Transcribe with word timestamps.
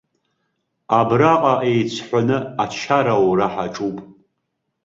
Абраҟа 0.99 1.53
еиҵҳәаны 1.71 2.37
ачара 2.63 3.13
аура 3.19 3.47
ҳаҿуп! 3.53 3.97